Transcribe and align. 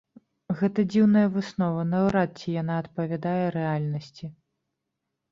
Гэта 0.59 0.83
дзіўная 0.93 1.25
выснова, 1.33 1.83
наўрад 1.91 2.31
ці 2.43 2.55
яна 2.61 2.77
адпавядае 2.85 3.43
рэальнасці. 3.57 4.25